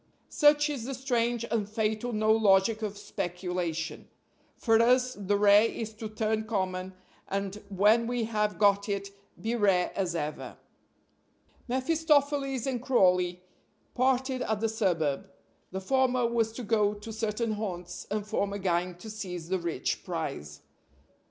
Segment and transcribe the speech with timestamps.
[0.29, 4.07] Such is the strange and fatal no logic of speculation.
[4.57, 6.95] For us the rare is to turn common,
[7.27, 10.57] and, when we have got it, be rare as ever.
[11.67, 13.43] mephistopheles and Crawley
[13.93, 15.29] parted at the suburb;
[15.71, 19.59] the former was to go to certain haunts and form a gang to seize the
[19.59, 20.61] rich prize.